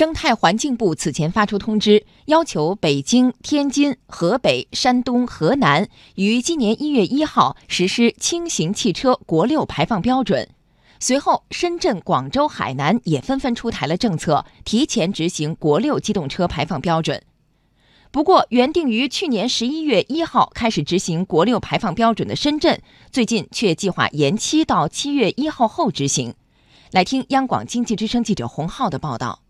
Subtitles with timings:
[0.00, 10.48] 生态环境部此前发出通知，要求北京、天津、河北、山东、河南于今年一月一号实施轻型汽车国六排放标准。
[11.00, 17.22] 随后，深圳、广州、海南也纷纷出台了政策，提前执行国六机动车排放标准。
[18.10, 22.80] 不过，原定于去年十一月一号开始执行国六排放标准的深圳，
[23.12, 26.32] 最近却计划延期到七月一号后执行。
[26.90, 29.40] 来听央广经济之声记者洪浩的报道。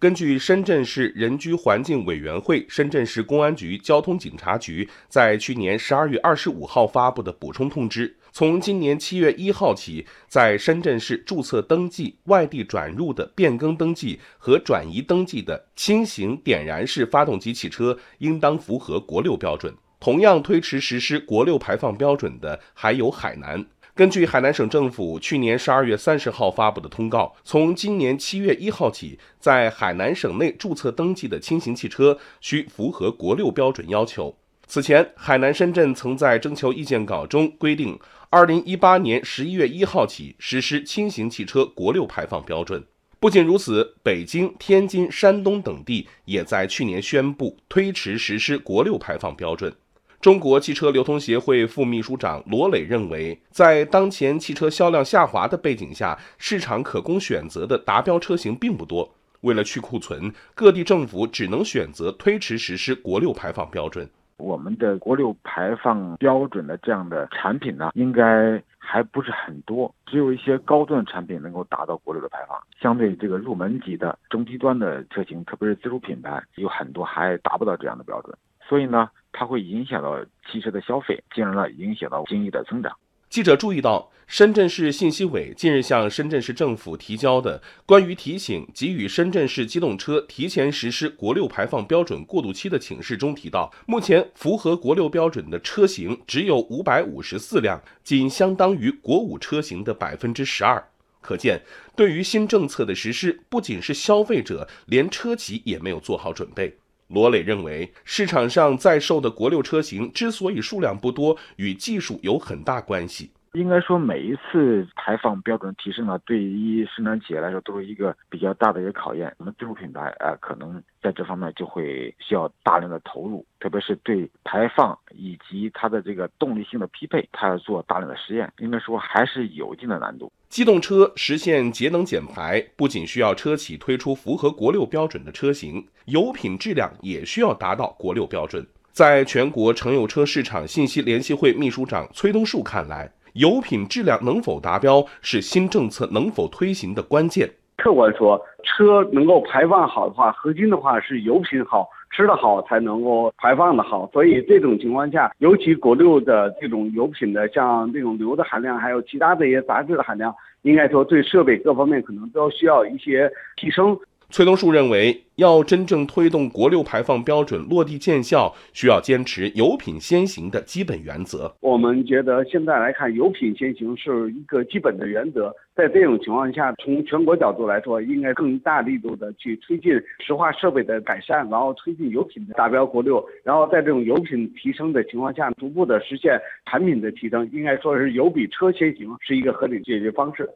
[0.00, 19.74] 根据深圳市人居环境委员会、深圳市公安局交通警察局在去年十二月二十五号发布的补充通知，从今年七月一号起，在深圳市注册登记外地转入的变更登记和转移登记的轻型点燃式发动机汽车，应当符合国六标准。
[19.98, 23.66] 同样推迟实施国六排放标准的还有海南。
[23.98, 34.38] 根据海南省政府去年十二月三十号发布的通告，从今年七月一号起，在海南省内注册登记的轻型汽车需符合国六标准要求。
[34.68, 37.98] 此前，海南、深圳曾在征求意见稿中规定，
[38.30, 42.84] 二零一八年十一月一号起实施轻型汽车国六排放标准。
[43.18, 49.74] 不仅如此，北京、天津、山东等地也在去年宣布推迟实施国六排放标准。
[50.20, 59.08] 中国汽车流通协会副秘书长罗磊认为，在当前汽车销量下滑的背景下，市场可供选择的达标车型并不多。
[59.42, 64.10] 为了去库存，各地政府只能选择推迟实施国六排放标准。
[64.38, 72.58] 我们的国六排放标准的这样的产品呢，应该还不是很多，只有一些高端产品能够达到国六的排放。
[72.80, 78.36] 相对这个入门级的中低端的车型，特别是自主品牌，有很多还达不到这样的标准。
[78.68, 79.08] 所以呢。
[79.30, 80.18] 它会影响到
[80.50, 82.90] 汽车的消费，进而呢影响到经济的增长。
[83.28, 100.82] 记者注意到，深圳市信息委近日向深圳市政府提交的关于提醒给予深圳市机动车提前实施国六排放标准过渡期的请示中提到，目前符合国六标准的车型只有五百五十四辆，仅相当于国五车型的百分之十二。
[101.20, 101.62] 可见，
[101.94, 106.78] 对于新政策的实施，不仅是消费者，连车企也没有做好准备。
[107.08, 113.30] 罗磊认为，市场上在售的国六车型之所以数量不多，与技术有很大关系。
[113.54, 119.34] 应该说，每一次排放标准提升呢，对于生产企业来说都是一个比较大的一个考验。
[119.38, 128.52] 我们自主品牌啊，可能在这方面就会需要大量的投入，特别是对排放以及它的这个动力性的匹配，它要做大量的实验。
[128.58, 130.30] 应该说，还是有一定的难度。
[130.48, 138.66] 机动车实现节能减排，不仅需要车企推出符合国六标准的车型，油品质量也需要达到国六标准。
[138.90, 147.50] 在全国乘用车市场信息联席会秘书长崔东树看来，油品质量能否达标是新政策能否推行的关键。
[147.76, 151.86] 客观说，车能够排放好的话，核心的话是油品好。
[152.10, 163.96] 吃的好才能够排放的好，所以这种情况下，尤其国六的这种油品的，像这种硫的含量，还有其他的一些杂质的含量，应该说对设备各方面可能都需要一些提升。
[164.30, 171.50] 崔东树认为，要真正推动国六排放标准落地见效，需要坚持油品先行的基本原则。
[171.60, 175.50] 我们觉得现在来看，油品先行是一个基本的原则。
[175.74, 186.38] 在这种情况下，从全国角度来说，应该更大力度的去推进石化设备的改善，然后推进油品的达标国六，然后在这种油品提升的情况下，逐步的实现
[186.70, 187.48] 产品的提升。
[187.50, 190.46] 应该说是油比车先行，是一个合理解决方式。